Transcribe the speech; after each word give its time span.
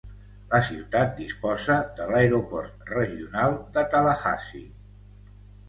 La 0.53 0.59
ciutat 0.69 1.11
disposa 1.19 1.75
de 1.99 2.09
l'Aeroport 2.13 2.89
Regional 2.95 3.55
de 3.79 3.87
Tallahassee. 3.95 4.69